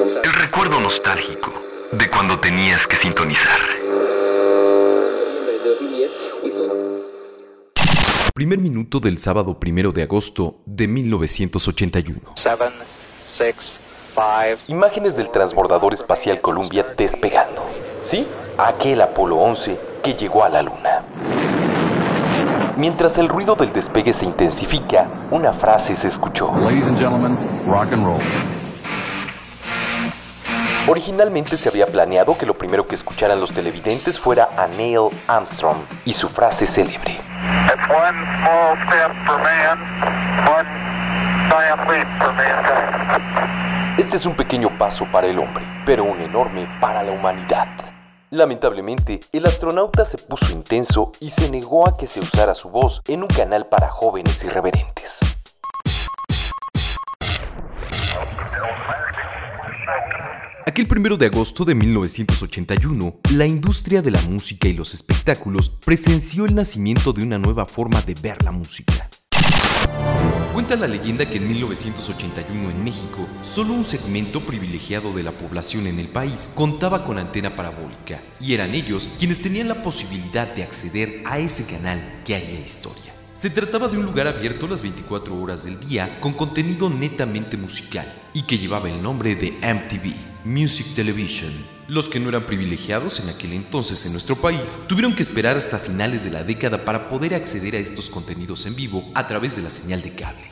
El 0.00 0.32
recuerdo 0.32 0.80
nostálgico 0.80 1.52
de 1.92 2.08
cuando 2.08 2.40
tenías 2.40 2.86
que 2.86 2.96
sintonizar. 2.96 3.60
Primer 8.32 8.58
minuto 8.58 8.98
del 8.98 9.18
sábado 9.18 9.60
primero 9.60 9.92
de 9.92 10.04
agosto 10.04 10.62
de 10.64 10.88
1981. 10.88 12.18
Imágenes 14.68 15.16
del 15.18 15.30
transbordador 15.30 15.92
espacial 15.92 16.40
Columbia 16.40 16.94
despegando. 16.96 17.62
¿Sí? 18.00 18.26
Aquel 18.56 19.02
Apolo 19.02 19.36
11 19.36 19.78
que 20.02 20.14
llegó 20.14 20.44
a 20.44 20.48
la 20.48 20.62
Luna. 20.62 21.04
Mientras 22.78 23.18
el 23.18 23.28
ruido 23.28 23.56
del 23.56 23.74
despegue 23.74 24.14
se 24.14 24.24
intensifica, 24.24 25.06
una 25.30 25.52
frase 25.52 25.94
se 25.94 26.08
escuchó. 26.08 26.50
Originalmente 30.88 31.56
se 31.56 31.68
había 31.68 31.86
planeado 31.86 32.36
que 32.38 32.46
lo 32.46 32.56
primero 32.56 32.88
que 32.88 32.94
escucharan 32.94 33.38
los 33.38 33.52
televidentes 33.52 34.18
fuera 34.18 34.48
a 34.56 34.66
Neil 34.66 35.08
Armstrong 35.26 35.82
y 36.04 36.12
su 36.12 36.28
frase 36.28 36.66
célebre. 36.66 37.20
Este 43.98 44.16
es 44.16 44.26
un 44.26 44.34
pequeño 44.34 44.78
paso 44.78 45.06
para 45.12 45.26
el 45.26 45.38
hombre, 45.38 45.64
pero 45.84 46.04
un 46.04 46.20
enorme 46.20 46.66
para 46.80 47.02
la 47.02 47.12
humanidad. 47.12 47.68
Lamentablemente, 48.30 49.20
el 49.32 49.44
astronauta 49.44 50.04
se 50.04 50.16
puso 50.16 50.52
intenso 50.52 51.12
y 51.20 51.30
se 51.30 51.50
negó 51.50 51.86
a 51.86 51.96
que 51.96 52.06
se 52.06 52.20
usara 52.20 52.54
su 52.54 52.70
voz 52.70 53.02
en 53.08 53.22
un 53.22 53.28
canal 53.28 53.66
para 53.66 53.88
jóvenes 53.88 54.42
irreverentes. 54.44 55.39
Aquel 60.80 60.88
primero 60.88 61.18
de 61.18 61.26
agosto 61.26 61.66
de 61.66 61.74
1981, 61.74 63.16
la 63.34 63.44
industria 63.44 64.00
de 64.00 64.10
la 64.10 64.22
música 64.22 64.66
y 64.66 64.72
los 64.72 64.94
espectáculos 64.94 65.68
presenció 65.68 66.46
el 66.46 66.54
nacimiento 66.54 67.12
de 67.12 67.22
una 67.22 67.38
nueva 67.38 67.66
forma 67.66 68.00
de 68.00 68.14
ver 68.14 68.42
la 68.42 68.50
música. 68.50 69.10
Cuenta 70.54 70.76
la 70.76 70.88
leyenda 70.88 71.26
que 71.26 71.36
en 71.36 71.48
1981 71.48 72.70
en 72.70 72.82
México, 72.82 73.28
solo 73.42 73.74
un 73.74 73.84
segmento 73.84 74.40
privilegiado 74.40 75.12
de 75.12 75.22
la 75.22 75.32
población 75.32 75.86
en 75.86 75.98
el 75.98 76.08
país 76.08 76.54
contaba 76.56 77.04
con 77.04 77.18
antena 77.18 77.54
parabólica, 77.54 78.18
y 78.40 78.54
eran 78.54 78.72
ellos 78.72 79.16
quienes 79.18 79.42
tenían 79.42 79.68
la 79.68 79.82
posibilidad 79.82 80.50
de 80.54 80.62
acceder 80.62 81.22
a 81.26 81.38
ese 81.38 81.70
canal 81.70 82.00
que 82.24 82.36
haría 82.36 82.58
historia. 82.58 83.12
Se 83.34 83.50
trataba 83.50 83.88
de 83.88 83.98
un 83.98 84.06
lugar 84.06 84.28
abierto 84.28 84.66
las 84.66 84.80
24 84.80 85.42
horas 85.42 85.64
del 85.64 85.78
día 85.80 86.18
con 86.20 86.32
contenido 86.32 86.88
netamente 86.88 87.58
musical 87.58 88.10
y 88.32 88.42
que 88.42 88.56
llevaba 88.56 88.88
el 88.88 89.02
nombre 89.02 89.34
de 89.34 89.50
MTV, 89.62 90.29
Music 90.44 90.94
Television. 90.94 91.52
Los 91.86 92.08
que 92.08 92.18
no 92.18 92.30
eran 92.30 92.46
privilegiados 92.46 93.20
en 93.20 93.28
aquel 93.28 93.52
entonces 93.52 94.06
en 94.06 94.12
nuestro 94.12 94.36
país 94.36 94.84
tuvieron 94.88 95.14
que 95.14 95.22
esperar 95.22 95.56
hasta 95.56 95.78
finales 95.78 96.24
de 96.24 96.30
la 96.30 96.44
década 96.44 96.84
para 96.84 97.08
poder 97.08 97.34
acceder 97.34 97.74
a 97.74 97.78
estos 97.78 98.08
contenidos 98.08 98.64
en 98.66 98.74
vivo 98.74 99.04
a 99.14 99.26
través 99.26 99.56
de 99.56 99.62
la 99.62 99.70
señal 99.70 100.00
de 100.00 100.14
cable. 100.14 100.49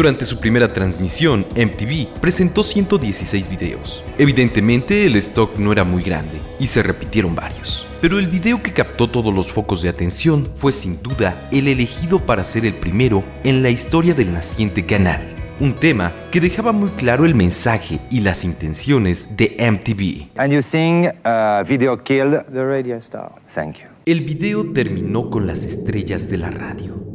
Durante 0.00 0.24
su 0.24 0.40
primera 0.40 0.72
transmisión, 0.72 1.44
MTV 1.54 2.20
presentó 2.22 2.62
116 2.62 3.50
videos. 3.50 4.02
Evidentemente, 4.16 5.04
el 5.04 5.14
stock 5.16 5.58
no 5.58 5.72
era 5.72 5.84
muy 5.84 6.02
grande 6.02 6.38
y 6.58 6.68
se 6.68 6.82
repitieron 6.82 7.34
varios. 7.34 7.86
Pero 8.00 8.18
el 8.18 8.26
video 8.26 8.62
que 8.62 8.72
captó 8.72 9.10
todos 9.10 9.34
los 9.34 9.52
focos 9.52 9.82
de 9.82 9.90
atención 9.90 10.48
fue 10.54 10.72
sin 10.72 11.02
duda 11.02 11.46
el 11.52 11.68
elegido 11.68 12.18
para 12.18 12.46
ser 12.46 12.64
el 12.64 12.72
primero 12.72 13.22
en 13.44 13.62
la 13.62 13.68
historia 13.68 14.14
del 14.14 14.32
naciente 14.32 14.86
canal. 14.86 15.20
Un 15.60 15.74
tema 15.78 16.14
que 16.32 16.40
dejaba 16.40 16.72
muy 16.72 16.88
claro 16.92 17.26
el 17.26 17.34
mensaje 17.34 18.00
y 18.10 18.20
las 18.20 18.42
intenciones 18.42 19.36
de 19.36 19.54
MTV. 19.58 20.40
And 20.40 20.50
you 20.50 20.62
sing 20.62 21.08
uh, 21.26 21.62
Video 21.68 22.02
Killed 22.02 22.46
the 22.50 22.64
Radio 22.64 22.96
Star. 22.96 23.32
Thank 23.54 23.80
you. 23.80 23.88
El 24.06 24.22
video 24.22 24.72
terminó 24.72 25.28
con 25.28 25.46
las 25.46 25.66
estrellas 25.66 26.30
de 26.30 26.38
la 26.38 26.50
radio. 26.50 27.09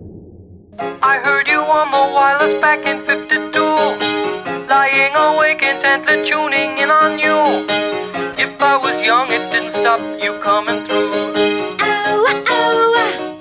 I 0.79 1.19
heard 1.23 1.47
you 1.47 1.59
on 1.61 1.91
the 1.91 2.13
wireless 2.13 2.59
back 2.61 2.85
in 2.85 3.05
52. 3.05 3.59
Lying 4.67 5.15
awake 5.15 5.63
intently 5.63 6.29
tuning 6.29 6.77
in 6.77 6.89
on 6.89 7.19
you. 7.19 7.65
If 8.37 8.61
I 8.61 8.75
was 8.77 9.01
young, 9.01 9.31
it 9.31 9.51
didn't 9.51 9.71
stop 9.71 9.99
you 10.21 10.33
coming 10.41 10.85
through. 10.87 11.05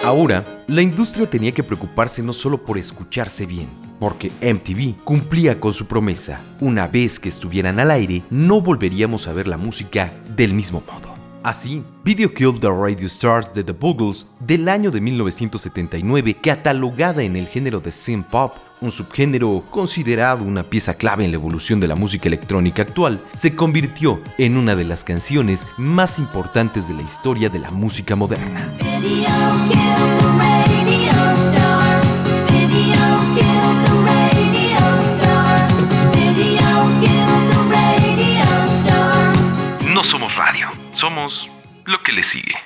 Ahora, 0.05 0.45
la 0.67 0.83
industria 0.83 1.28
tenía 1.28 1.53
que 1.53 1.62
preocuparse 1.62 2.22
no 2.22 2.33
solo 2.33 2.59
por 2.62 2.77
escucharse 2.77 3.47
bien, 3.47 3.71
porque 3.99 4.31
MTV 4.43 5.03
cumplía 5.03 5.59
con 5.59 5.72
su 5.72 5.89
promesa. 5.89 6.41
Una 6.61 6.87
vez 6.87 7.19
que 7.19 7.31
estuvieran 7.31 7.81
al 7.81 7.91
aire, 7.91 8.22
no 8.31 8.61
volveríamos 8.61 9.27
a 9.27 9.33
ver 9.33 9.49
la 9.49 9.56
música 9.56 10.12
del 10.37 10.53
mismo 10.53 10.83
modo. 10.87 11.14
Así, 11.44 11.84
Video 12.03 12.32
Killed 12.32 12.60
the 12.60 12.71
Radio 12.71 13.05
Stars 13.06 13.53
de 13.53 13.62
The 13.62 13.72
Boogles 13.72 14.27
del 14.41 14.66
año 14.66 14.91
de 14.91 14.99
1979, 15.03 16.38
catalogada 16.41 17.22
en 17.22 17.37
el 17.37 17.49
género 17.49 17.81
de 17.81 17.93
synth 17.93 18.28
pop, 18.28 18.56
un 18.81 18.91
subgénero 18.91 19.62
considerado 19.71 20.43
una 20.43 20.62
pieza 20.62 20.94
clave 20.94 21.27
en 21.27 21.33
la 21.33 21.37
evolución 21.37 21.81
de 21.81 21.88
la 21.88 21.97
música 21.97 22.28
electrónica 22.28 22.81
actual, 22.81 23.22
se 23.34 23.54
convirtió 23.54 24.22
en 24.38 24.56
una 24.56 24.75
de 24.75 24.84
las 24.84 25.04
canciones 25.04 25.66
más 25.77 26.19
importantes 26.19 26.88
de 26.88 26.94
la 26.94 27.03
historia 27.03 27.50
de 27.50 27.59
la 27.59 27.71
música 27.71 28.16
moderna. 28.16 28.75
Somos 41.04 41.50
lo 41.84 42.03
que 42.03 42.12
le 42.12 42.22
sigue. 42.22 42.56